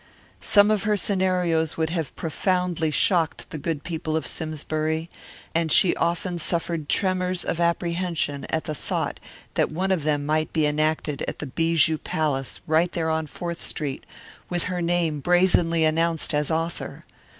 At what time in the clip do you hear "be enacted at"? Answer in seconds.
10.53-11.37